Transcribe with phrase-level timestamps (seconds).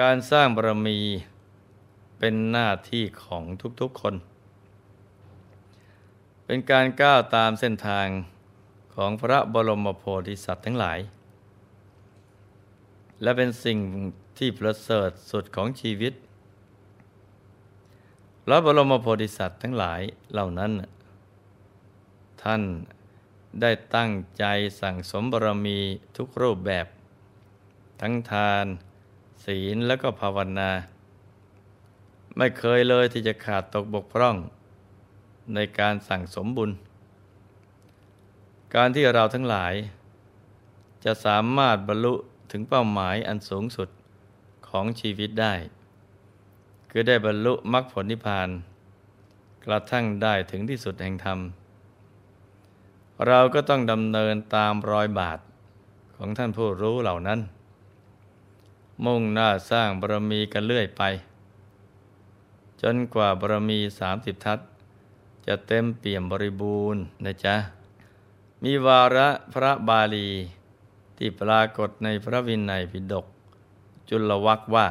[0.00, 0.98] การสร้างบารมี
[2.18, 3.44] เป็นหน้าที่ของ
[3.80, 4.14] ทุกๆคน
[6.44, 8.06] เป็นการก้าวตามเส้นทาง
[8.94, 10.98] ของพระบรมโพธิสัตว์ทั้งหลาย
[13.22, 13.78] และเป็นสิ่ง
[14.38, 16.12] ที่ประเสริฐสุดของชีวิต
[18.44, 20.00] พระบรมโพธิสัตว์ทั้งหลาย
[20.32, 20.72] เหล่านั้น
[22.42, 22.62] ท่าน
[23.60, 24.44] ได้ตั้งใจ
[24.80, 25.78] สั่งสมบารมี
[26.16, 26.86] ทุกรูปแบบ
[28.00, 28.66] ทั้งทาน
[29.44, 30.70] ศีลและก็ภาวนา
[32.36, 34.36] ไม่เคยเลยที่จะขาดตกบกพร่อง
[35.54, 36.70] ในการสั่งสมบุญ
[38.74, 39.74] การที่เราทั้งหลาย
[41.04, 42.14] จะสามารถบรรลุ
[42.50, 43.88] ถึงเป้าหมายอันสูงสุด
[44.68, 45.54] ของชีวิตได้
[46.90, 48.48] คือได้บรรลุมรรคผลนิพพาน
[49.64, 51.38] กระทั่งได้ถึงที่สุดแห่งธรรม
[53.26, 55.38] เราก็ต้องดำเนินตามรอยบาท
[56.16, 57.40] ของท่านผู้รู้เหล่านั้น
[59.04, 61.02] มุ่งหน้าสร้างบารมีกันเรื่อยไป
[62.82, 64.58] จนกว่าบารมีสามสิบทัศ
[65.46, 67.56] จะเต็มเปี่ยมบริบูรณ์นะจ๊ะ
[68.62, 70.28] มีวาระพระบาลี
[71.16, 73.26] ที่ปรากฏในพระวินัยปิฎก
[74.08, 74.88] จุลวักว่า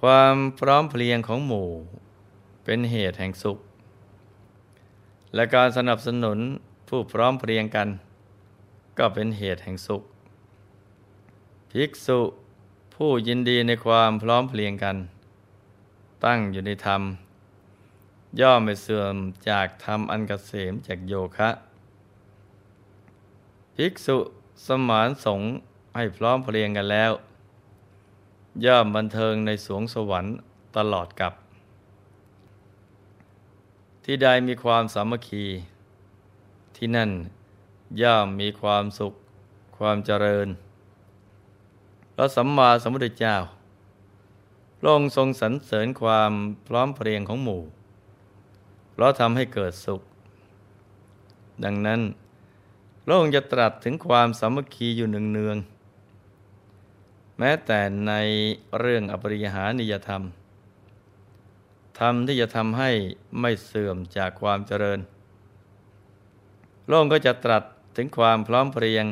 [0.00, 1.70] ความพร้อมเพรียงของหมู่
[2.64, 3.58] เป็นเหตุแห่งสุข
[5.34, 6.38] และการสนับสนุน
[6.88, 7.88] ผู้พร้อมเพรียงกัน
[8.98, 10.02] ก็เป็นเหตุแห่งสุข
[11.76, 12.20] ภิกษุ
[12.94, 14.96] ผู้ยินดีในความพร้อมเพรียงกัน
[16.24, 17.02] ตั้งอยู่ในธรรม
[18.40, 19.14] ย่อมไม่เสื่อม
[19.48, 21.50] จากธรรมอันกเกษมจากโยคะ
[23.76, 24.18] ภิกษุ
[24.66, 25.48] สมานสงฆ์
[25.96, 27.12] ให้พร้อมเพรียงกันแล้ว
[28.64, 30.32] ย่อมบันเทิงในสวงสวรรค์
[30.76, 31.32] ตลอดกับ
[34.04, 35.46] ที่ใดมีความสามัคคี
[36.76, 37.10] ที่นั่น
[38.02, 39.12] ย่อมมีความสุข
[39.78, 40.48] ความเจริญ
[42.22, 43.36] ระสัมมาสัมพุทธเจ้า
[44.84, 46.32] ลงทรงสรรเสริญความ
[46.66, 47.62] พร้อมเพรียงของหมู่
[48.92, 50.00] เพราะทำให้เกิดสุข
[51.64, 52.00] ดังนั้น
[53.04, 58.12] พระองค์จะตรัสถึงความสามัคคีอยู่เนืองๆแม้แต่ใน
[58.78, 60.22] เรื่องอปริยหานิยธรรม
[61.98, 62.90] ธรรมที่จะทำให้
[63.40, 65.00] ไม่เสื่อมจากความเจริญ
[66.88, 67.62] โลกก็จะตรัส
[67.96, 69.06] ถึงความพร้อมเพรียง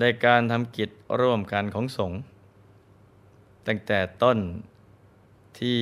[0.00, 0.90] ในการทำกิจ
[1.20, 2.18] ร่วมกันของสงฆ์
[3.66, 4.38] ตั้งแต่ต้น
[5.58, 5.80] ที่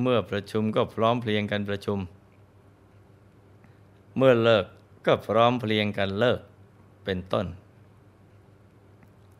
[0.00, 1.98] เมื่อประชุมก็พร้อมเพรียงกันประชุม
[4.16, 4.66] เมื่อเลิก
[5.06, 6.40] ก็พร้อมเพรียงกันเลิก
[7.04, 7.46] เป็นต้น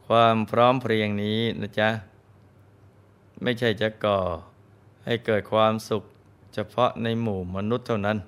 [0.06, 1.88] ความพร้อมเพรียงนี้นะจ๊ะ
[3.42, 4.20] ไม่ใช่จะก่อ
[5.04, 6.02] ให้เกิดความสุข
[6.54, 8.18] เฉพาะในหมู่มนุษย์เท่านั้น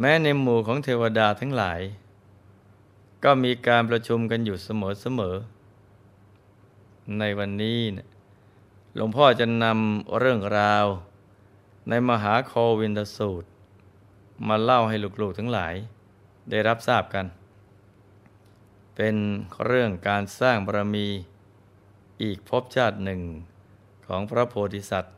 [0.00, 1.80] แม้ในหมู่ของเทวดาทั้งหลาย
[3.24, 7.80] ก็มีการประชุมกันอยู่เสมอๆในวันนี้
[8.94, 10.86] หลวงพ่อจะนำเรื่องราว
[11.88, 13.48] ในมหาโควินทสูตร
[14.48, 15.74] มาเล่าให้ลูกๆทั้งหลาย
[16.50, 17.26] ได้รับทราบกัน
[18.96, 19.16] เป็น
[19.66, 21.08] เรื่องการสร้างบารมี
[22.22, 23.20] อีกภพชาติหนึ่ง
[24.06, 25.16] ของพระโพธิสัตว์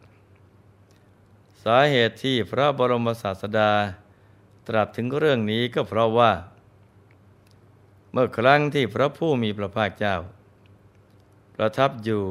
[1.65, 3.72] สาเหตุที่พระบรมศาสดา
[4.69, 6.31] ตรัสถึงเรื่องนี้ก็เพราะว่า
[8.12, 10.16] เมื่อครั้งที่พระผู้มีพระภาคเจ้า
[11.56, 12.25] ประทับอยู่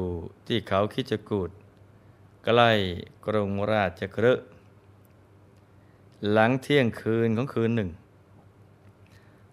[0.46, 1.50] ที่เขาคิจกูด
[2.44, 2.70] ใกล้
[3.26, 4.44] กรุงราชกฤห์
[6.30, 7.90] หลังเที่ยงคืนของคืนหนึ่ง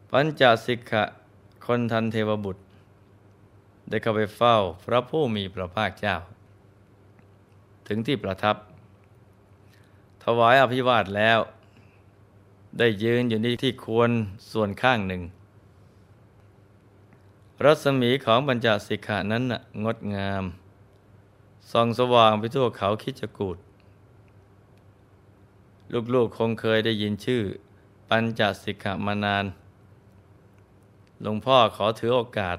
[0.09, 1.03] ปัญจสิกขะ
[1.65, 2.63] คนทันเทวบุตร
[3.89, 4.55] ได้เข้าไปเฝ้า
[4.85, 6.15] พระผู้มีพระภาคเจ้า
[7.87, 8.55] ถึงที่ประทับ
[10.23, 11.39] ถวายอภิวาทแล้ว
[12.77, 14.09] ได้ยืนอยู่ในที่ควร
[14.51, 15.21] ส่วนข้างหนึ่ง
[17.65, 19.43] รัศมีของบรรจสิกขานั้น
[19.83, 20.43] งดงาม
[21.71, 23.57] ส่องสว่างไปทั่วเขาคิจกูด
[26.13, 27.43] ลูกๆคงเคยได้ยินชื่อ
[28.09, 29.45] ปัญจสิกขามานาน
[31.21, 32.57] หลวงพ่อขอถือโอกาส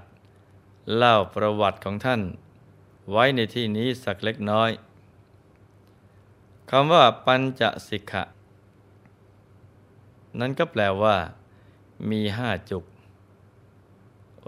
[0.97, 2.21] เล่าประวัติของท่าน
[3.11, 4.71] ไว้ในที่นี้สักเล็กน้อย
[6.71, 8.23] คำว่าปัญจสิกขะ
[10.41, 11.17] นั้นก็แปลว่า
[12.11, 12.85] มีห้าจุก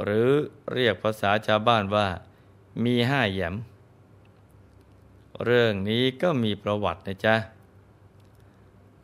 [0.05, 0.29] หรือ
[0.73, 2.07] เรียกภาษาชาวบ้านว่า
[2.85, 3.55] มีห้าแยม
[5.45, 7.35] เรื่องนี้ก็มีประวัตินะจ๊ะ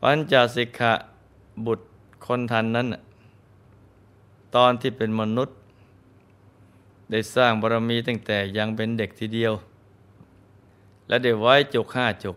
[0.00, 0.92] ปัญจสิกขะ
[1.66, 1.86] บุตร
[2.26, 2.88] คนทันนั้น
[4.54, 5.56] ตอนที่เป็นมนุษย์
[7.10, 9.52] ได้สร้างบารมีตั้งแต่ยังเป็นเด็กทีเดียว
[11.08, 12.36] และได้ไว้จุกห้าจุก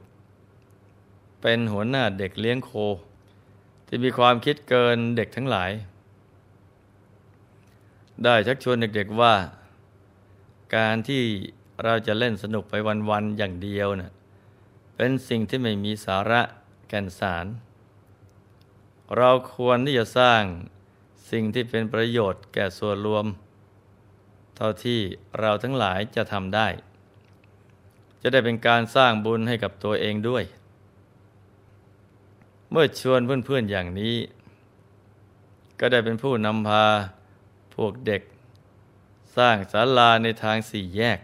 [1.42, 2.72] เป็นหัวหน้าเด็กเลี้ยงโค
[3.88, 5.72] ที่มีความคิดเกินเด็กทั้งหลาย
[8.24, 9.36] ได้ชักชวนเด็กๆว่า
[10.76, 11.24] การที่
[11.84, 12.74] เราจะเล่นสนุกไป
[13.10, 14.14] วันๆอย่างเดียวนะ่ะ
[14.96, 16.42] เป็นสิ่งที่ไม่มีสาระ
[16.88, 17.46] แก่นสาร
[19.18, 20.42] เราควรที่จะสร้าง
[21.32, 23.26] สิ่งที่เป็นประโยชน์แก่ส่วนรวม
[24.56, 25.00] เท่าที่
[25.40, 26.68] เราทั้งหลายจะทำได้
[28.22, 30.44] จะได้เป็นการสร้างบุญให้กับตัวเองด้วย
[32.72, 34.16] เมื่อชวนเพื่อนๆอย่างนี้
[35.80, 36.86] ก็ได้เป็นผู้นำพา
[37.86, 38.22] วกเด็ก
[39.36, 41.20] สร้างศาลาในทางสี่แยก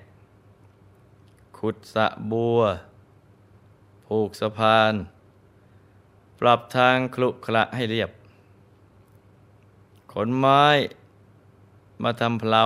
[1.58, 2.60] ขุดสะบัว
[4.06, 4.94] ผูกสะพาน
[6.40, 8.12] ปรับทางคลุขระให้เรียบ
[10.12, 10.64] ขนไม้
[12.04, 12.64] มาทำเพลา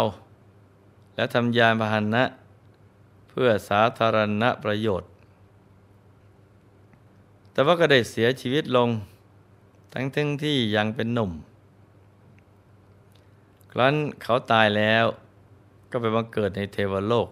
[1.16, 2.24] และทำยานพาหนะ
[3.30, 5.10] เพื่อสาธารณประโยชน์
[7.52, 8.90] แต่ว่าก็ได้เสียชีวิตลง
[9.94, 11.32] ทั้งทั้งที่ยังเป็นหนุ่ม
[13.72, 15.06] ครั้นเขาตายแล้ว
[15.92, 17.30] ก็ไปบังเกิดในเทวโลก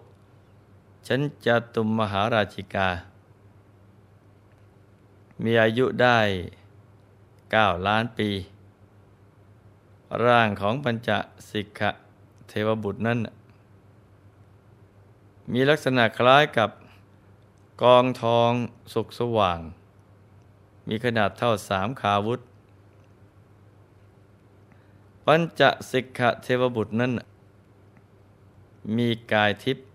[1.07, 2.89] ฉันจะตุมมหาราชิกา
[5.43, 6.19] มีอายุได้
[7.51, 8.29] เก้าล้านปี
[10.25, 11.09] ร่างของปัญจ
[11.49, 11.89] สิกขะ
[12.49, 13.19] เทวบุตรนั้น
[15.53, 16.69] มีลักษณะคล้ายกับ
[17.83, 18.51] กองทอง
[18.93, 19.59] สุกสว่าง
[20.87, 22.39] มีขนาดเท่าสามขาวุธ
[25.29, 27.11] ปัญจสิกขเทวบุตรนั้น
[28.97, 29.85] มีกายทิพย์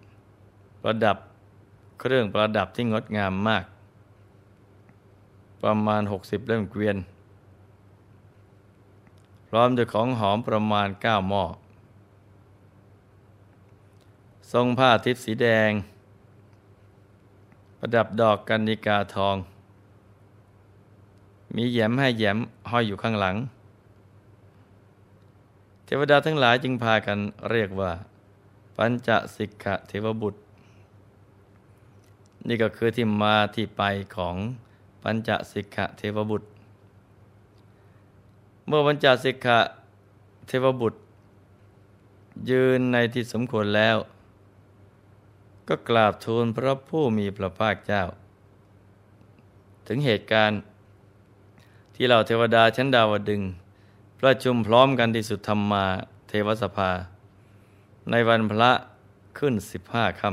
[0.83, 1.17] ประดับ
[2.01, 3.65] เครื่องประดับที่งดงามมาก
[5.63, 6.97] ประมาณ 60 เล่มเกวียน
[9.49, 11.45] พร้อมด้วยของหอมประมาณ 9 หม้อ
[14.53, 15.71] ทรงผ้าทิพย์สีแดง
[17.79, 19.37] ประดับดอกกันนิกาทอง
[21.55, 22.39] มีแยมให้แยม
[22.71, 23.37] ห้อยอยู่ข้างหลัง
[25.85, 27.19] เทวดาทั้งหลายจึงพากัน
[27.51, 27.93] เรียกว่า
[28.77, 30.41] ปัญจสิกขเทวบุตร
[32.49, 33.83] นี่ก็คือที่มาที่ไป
[34.17, 34.37] ของ
[35.03, 36.49] ปัญจสิกขเทวบุตร
[38.67, 39.49] เมื่อปัญจสิกข
[40.47, 40.99] เทวบุตร
[42.51, 43.97] ยืนในที่สมควรแล้ว
[45.69, 48.03] ก็กราบทูลพระผู้มีพระภาคเจ้า
[49.87, 50.61] ถึงเหตุการณ์
[51.95, 53.43] ที่เราเทวดาชั้นดาวดึง
[54.27, 55.85] ประชุมพร้อมกันที่สุดธรรมา
[56.29, 56.91] เทวสภา
[58.11, 58.71] ในวันพระ
[59.39, 60.31] ขึ้นสิบห้าค่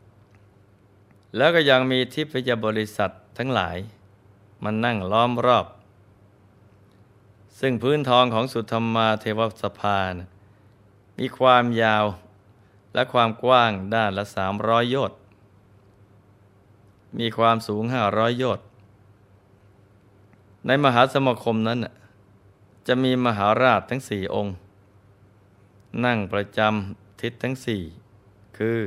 [0.00, 3.76] ำแล้วก็ยังมีทิพยบริษัททั้งหลาย
[4.64, 5.66] มันนั่งล้อมรอบ
[7.60, 10.28] ซึ่งพื้นทองของสุธรรมาเทวสภานะ
[11.18, 12.04] มีความยาว
[12.94, 15.18] และความกว้างด้านละสามร้อยโยชน์
[17.18, 18.64] มีความสูงห้าร้อยโยชน์
[20.66, 21.80] ในมหาสมคมนั้น
[22.90, 24.54] จะมีมหาราชทั้งสี่องค์
[26.04, 27.82] นั่งประจำทิศทั้งสี่
[28.58, 28.78] คือ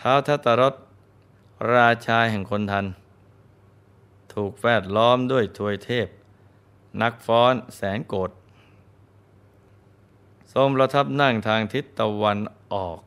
[0.00, 0.74] ท้าวทัตรส
[1.74, 2.86] ราชาแห่งคนทัน
[4.32, 6.08] ถูกแวดล้อมด้วยทวยเทพ
[7.02, 8.30] นักฟ้อนแสนโกรธ
[10.54, 12.38] ทรงประทับนั่งทางทิศตะวัน
[12.72, 12.98] ออก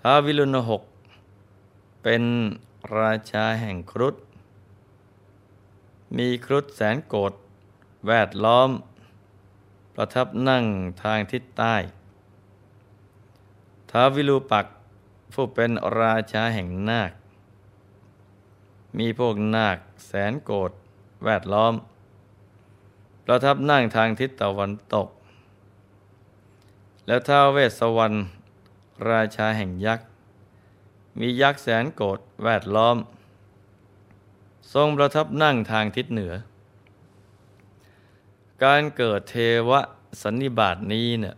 [0.00, 0.82] ท้าววิรุณหก
[2.02, 2.22] เป็น
[2.98, 4.14] ราชาแห่งครุฑ
[6.18, 7.32] มีครุฑแสนโกรธ
[8.06, 8.70] แวดล้อม
[9.94, 10.64] ประทับนั่ง
[11.02, 11.74] ทางทิศใต้
[13.90, 14.66] ท้าววิรูปัก
[15.32, 17.12] ผู้เป็นราชาแห่งนาค
[18.98, 20.72] มีพวกนาคแสนโกรธ
[21.24, 21.74] แวดล้อม
[23.24, 25.08] ประทับนั่งทางทิศตะวันตก
[27.06, 28.16] แล้วท้าวเวสสวรรณ
[29.10, 30.06] ราชาแห่งยักษ์
[31.18, 32.96] มียักษ์แสนโกรธแวดล้อม
[34.72, 36.32] ทรงประทับนั่งทางทิศเหนือ
[38.64, 39.36] การเกิดเท
[39.68, 39.70] ว
[40.22, 41.36] สันนิบาตนี้เนี่ย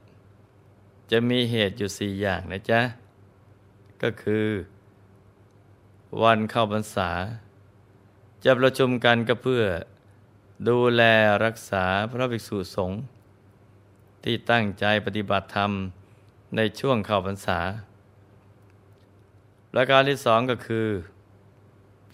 [1.11, 2.81] จะมีเหตุอยู่สี่อย่างนะจ๊ะ
[4.03, 4.47] ก็คือ
[6.23, 7.11] วันเข้าพรรษา
[8.45, 9.63] จะประชุมกันก็เพื่อ
[10.69, 11.03] ดูแล
[11.45, 13.01] รักษาพระภิกษุสงฆ์
[14.25, 15.71] ที่ตั้งใจปฏิบัติธรรม
[16.57, 17.59] ในช่วงเข้าพรรษา
[19.73, 20.87] ประการที่สองก็คือ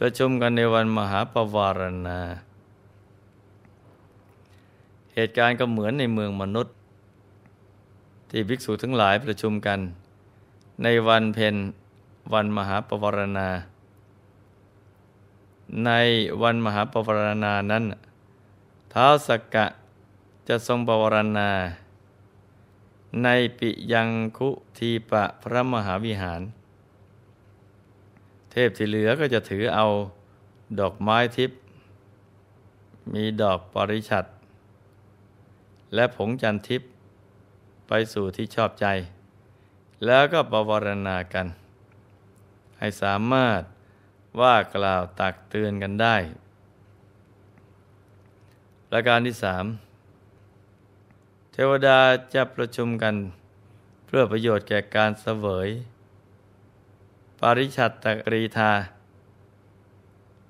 [0.04, 2.20] ประชุมกันในวันมหาปวารณา
[5.14, 6.74] เหตุการณ์ก็เหมือนในเมืองมนุษย์
[8.30, 9.78] ที่ภิกษุทั้งหลายประชุมกัน
[10.82, 11.56] ในวันเพ็ญ
[12.32, 13.48] วันมหาปวารณา
[15.86, 15.90] ใน
[16.42, 17.84] วันมหาปวารณานั้น
[18.92, 19.66] ท้าวสกกะ
[20.48, 21.50] จะทรงปวารณา
[23.22, 23.28] ใน
[23.58, 26.42] ปิยังคุทีปะพระมหาวิหาร
[28.52, 29.86] เทพที่เหลือก็จะถือเอา
[30.80, 31.58] ดอกไม้ทิพย์
[33.14, 34.24] มีดอกปริชัด
[35.94, 36.90] และผงจันทิพย์
[37.88, 38.86] ไปสู่ที่ชอบใจ
[40.06, 41.46] แล้วก็ปวรณากัน
[42.78, 43.62] ให้สามารถ
[44.40, 46.16] ว่ากล่าวตักเตือนกันได้
[48.88, 49.64] ประการที่สาม
[51.52, 51.98] เทวดา
[52.34, 53.14] จะประชุมกัน
[54.06, 55.68] เพื่อประโยชน์แก่การเสวย
[57.46, 58.70] ปริชัตตกรีธา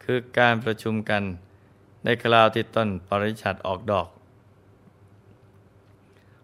[0.04, 1.22] คือการประชุมกัน
[2.04, 4.08] ในคราวที่ต้นปริชัตออกดอก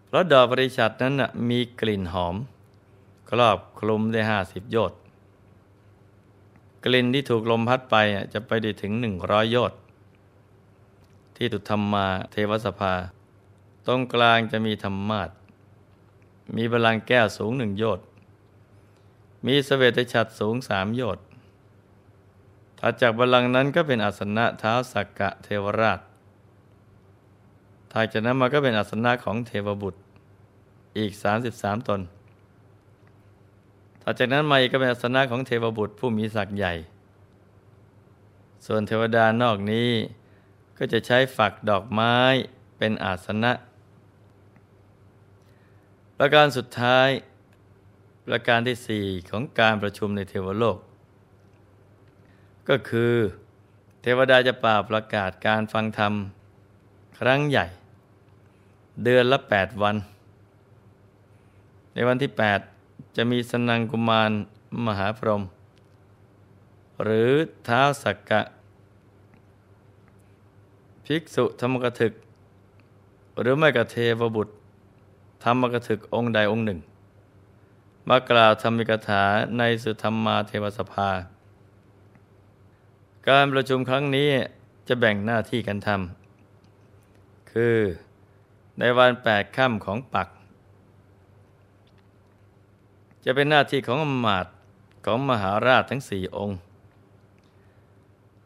[0.05, 1.13] เพราะดอกปริชัตนั้น
[1.49, 2.35] มีกลิ่นหอม
[3.31, 4.99] ครอบคลุมได้ห้าสิบโยชน์
[6.85, 7.95] กลิ่นที่ถูกลมพัดไป
[8.33, 9.79] จะไปได้ถึงหนึ่งร้อยโยชน์
[11.35, 12.93] ที่ตุธรรมาเทวสภา
[13.85, 15.29] ตรงกลางจะมีธรรมาท
[16.55, 18.05] มีบาลังแก้วสูงหนึ่งโยชน์
[19.45, 21.25] มีสเวตฉัตรสูงสามโยชน์
[22.79, 25.99] ถัดจากบาลังนั้นก็เป็นอาสนะเท้าสักกะเทวราช
[27.91, 29.99] ถัดจากนั้นมาก็เป็นอาสนะของเทวบุตร
[30.97, 31.11] อีก
[31.49, 32.01] 33 ตน
[34.01, 36.73] ต่อจากนั้นมาอีกก็เป็นอาสนะของเทวบุตรผู้มีศักย์ใหญ่
[38.65, 39.89] ส่วนเทวดานอกนี้
[40.77, 42.15] ก็จะใช้ฝักดอกไม้
[42.77, 43.51] เป็นอาสนะ
[46.17, 47.09] ประการสุดท้าย
[48.31, 50.77] ประการที่สี่ของการประชุมในเทวโลก
[52.69, 53.13] ก็คือ
[54.01, 56.13] เทวดาจะป่าประกาศการฟังธรรม
[57.19, 57.65] ครั้งใหญ่
[59.03, 59.95] เดือนละแปดวัน
[61.93, 62.59] ในวันที่แปด
[63.15, 64.31] จะมีสนังกุมาร
[64.85, 65.43] มหาพรหม
[67.03, 67.31] หรือ
[67.65, 68.41] เท้าสักกะ
[71.05, 72.13] ภิกษุธรรมกถึก
[73.41, 74.53] หรือไม่กเทวบุตร
[75.43, 76.79] ธรรมกถึกองค์ใดองค์หนึ่ง
[78.11, 79.23] มากล่าวธรรมิกถา
[79.57, 81.09] ในสุธรรมาเทวสภา
[83.29, 84.29] การประชุมครั้งนี้
[84.87, 87.77] จะแบ่งหน้าที่กันทำคือ
[88.79, 90.27] ในวันแปดค่ำของปัก
[93.25, 94.47] จะเป็นหน้าที่ของอมาต
[95.05, 96.57] ของมหาราชทั้งสี่องค์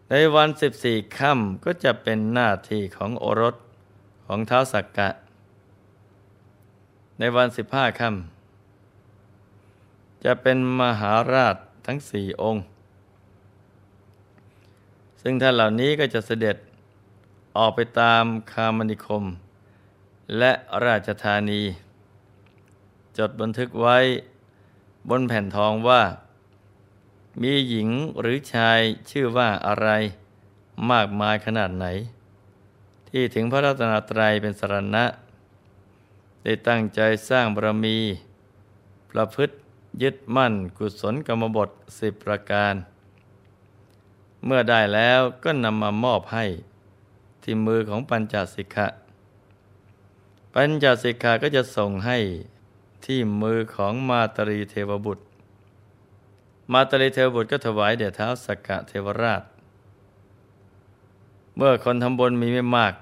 [0.10, 3.56] ในวันสิบสี่ค่ำก็จะเป็นหน้าที่ของโอรส
[4.26, 5.10] ของเท้าสักกะ
[7.20, 8.33] ในวันสิบห้าค่ำ
[10.24, 12.64] จะเป็นมหาราชทั้งสี่องค์
[15.22, 16.58] ซึ่งท่านเหล่านี้ก็จะเสด็จ
[17.58, 19.24] ออกไปตามคามนิคม
[20.38, 20.52] และ
[20.86, 21.62] ราชธานี
[23.18, 23.98] จดบันทึกไว้
[25.10, 26.02] บนแผ่นทองว่า
[27.42, 27.90] มีหญิง
[28.20, 28.80] หรือชาย
[29.12, 29.90] ชื่อว่าอะไร
[30.92, 31.86] มากมายขนาดไหน
[33.10, 35.06] ที่ถึงพระรัตนตรัยเป็นสรณะ
[36.44, 37.98] ได้ตั้งใจสร้างบารมี
[39.12, 39.54] ประพฤติ
[40.02, 41.70] ยึดมั่นกุศลกรรมบท
[42.00, 42.74] สิบประการ
[44.46, 46.46] เมื่อได้แล้วก็นำมามอบให้
[47.44, 48.88] ที่มือของปัญจสิกขะ
[50.54, 52.18] ปัญจสิกขาก็จะส่งให้
[53.06, 55.24] ที่มือของมาตรีเทวบุตร
[56.72, 59.44] มาตรีเทวบุตรก็ถวายเดชเท้าสกกะเทวราช
[61.56, 62.94] เมื่อคนทำบุญมีไม่มาก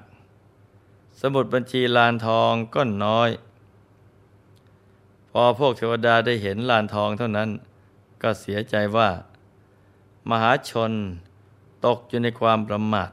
[1.21, 3.29] สมุดบัญชีลานทองก็น้อย
[5.31, 7.49] พอพวกเทวดาได้เห็นลานทองเท่านั้น
[8.21, 9.09] ก็เสียใจว่า
[10.29, 10.91] มหาชน
[11.85, 13.11] ตกอยู่ในความประมาท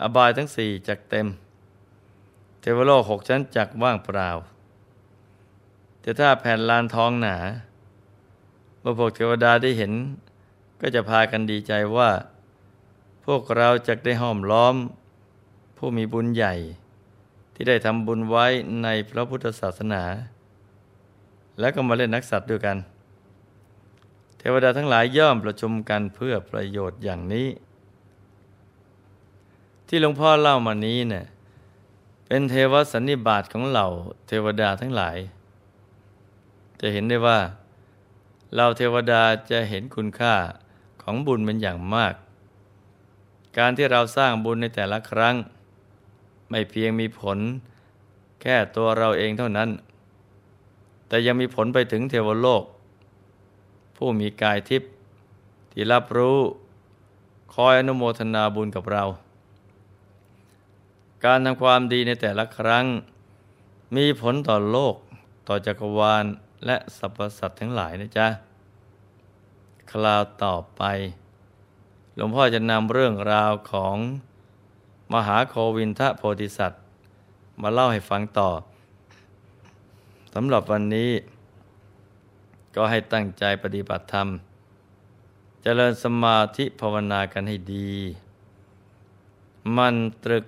[0.00, 1.26] อบายทั้งสี่จักเต็ม
[2.60, 4.30] เทวโลกหกชั้นจักว่างเปล่า
[6.00, 7.36] แต่ถ้าแผ่นลานทองหนา
[8.80, 9.92] เมื่อพวกเทวดาได้เห็น
[10.80, 12.10] ก็จะพากันดีใจว่า
[13.24, 14.74] พวกเราจะได้ห้อมล้อม
[15.76, 16.54] ผู้มีบุญใหญ่
[17.54, 18.46] ที่ได้ทำบุญไว้
[18.82, 20.02] ในพระพุทธศาสนา
[21.60, 22.76] แล้วก็มาเล่นนักสัตว์ด้วยกัน
[24.38, 27.48] เทวดาทั้งหลายย่อมประชุมกันเพื่อประโยชน์อย่างนี้
[29.86, 31.24] ที่หลวงพ่อเล่ามานี้เนะี่ย
[32.26, 33.88] เป็นเทวสันนิบาตของเหล่า
[34.26, 35.16] เทวดาทั้งหลาย
[36.80, 37.38] จะเห็นได้ว่า
[38.54, 40.34] เราเทวดาจะเห็นคุณค่า
[41.02, 42.14] ของบุญเป็นอย่างมาก
[43.58, 45.36] การที่เราสร้างบุญในแต่ละครั้ง
[46.50, 47.38] ไม่เพียงมีผล
[48.42, 49.68] แค่ตัวเราเองเท่านั้น
[51.12, 52.64] แต่ยังมีผลไปถึงเทวโลก
[53.96, 54.90] ผู้มีกายทิพย์
[55.72, 56.38] ที่รับรู้
[57.54, 59.04] คอยอนุโมทนาบุญกับเรา
[61.24, 62.84] การทำความดีในแต่ละครั้ง
[63.96, 64.94] มีผลต่อโลก
[65.48, 66.24] ต่อจักรวาล
[66.66, 68.26] และสรรพสัตว์ทั้งหลายนะจ๊ะ
[69.90, 70.82] คราวต่อไป
[72.14, 73.96] หลวงพ่อจะนำเรื่องราวของ
[75.14, 76.82] มหาโควินทะโพธิสัตว์
[77.62, 78.50] มาเล่าให้ฟังต่อ
[80.34, 81.10] สำหรับวันนี้
[82.74, 84.32] ก็ให้ตั้งใจปฏิบัติธรรมจ
[85.62, 87.92] เจริญสมาธิภาวนากันให้ดี
[89.76, 90.44] มันตรึก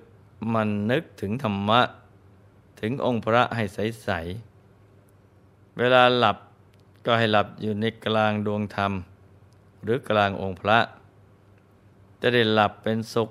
[0.55, 1.81] มันนึกถึงธรรมะ
[2.81, 4.11] ถึงองค์พระให้ใส
[4.95, 6.37] ๆ เวลาหลับ
[7.07, 8.93] ก็ให้หลับอยู่ในกลางดวงธรรม
[9.83, 10.79] หรือกลางองค์พระ
[12.21, 13.31] จะได้หลับเป็นสุข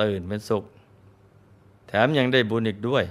[0.00, 0.64] ตื่นเป็นสุข
[1.88, 3.04] แถมยังได้บุญอีกด้วย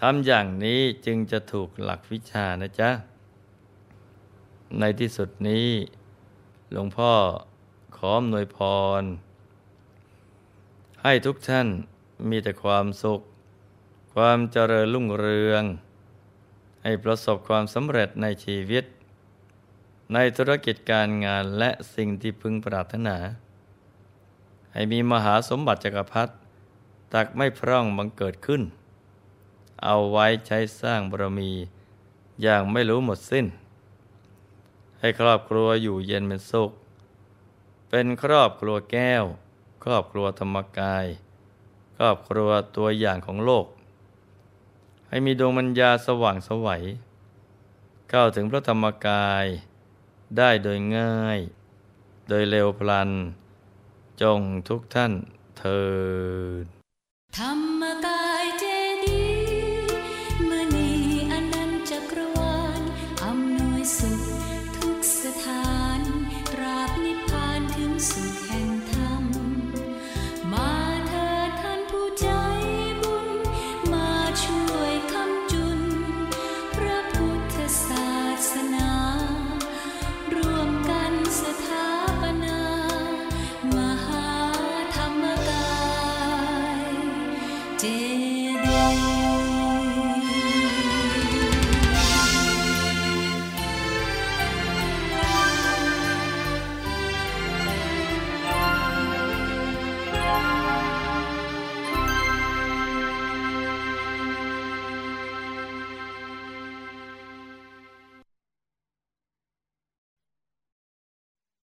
[0.00, 2.90] ทำอย่างนี้จึงจะถูกหลักวิชานะจ๊ะ
[4.78, 5.68] ในที่สุดนี้
[6.72, 7.12] หลวงพ่อ
[7.96, 8.58] ขออำนวยพ
[9.00, 9.02] ร
[11.02, 11.68] ให้ทุกท่าน
[12.28, 13.20] มีแต่ความสุข
[14.14, 15.62] ความเจริญรุ่งเรือง
[16.82, 18.84] ให้ประสบความสำเร็จในชีวิต
[20.14, 23.16] ในธุรกิจการงานและสิ่งที่พึงปรารถนา
[24.72, 26.32] ให้มีมหาสมบัติจักรพรรดิ
[27.14, 28.62] ตักไม่พร่องบังเกิดขึ้น
[29.84, 31.52] เอาไว้ใช้สร้างบารมี
[32.42, 33.46] อย่างไม่รู้หมดสิ้น
[35.00, 36.70] ให้ครอบครัวอยู่เย็นเป็นสุข
[37.88, 39.24] เป็นครอบครัวแก้ว
[39.84, 41.06] ครอบครัวธรรมกาย
[41.96, 43.66] ครอบครัวตัวอย่างของโลก
[45.08, 46.82] ให้มีดวงมัญญาสว่างสวัย
[48.10, 49.46] เข้าถึงพระธรรมกาย
[50.36, 51.38] ได้โดยง่าย
[52.28, 53.10] โดยเร็วพลัน
[54.22, 55.12] จงทุกท่าน
[55.58, 55.82] เทิ
[56.64, 56.66] ด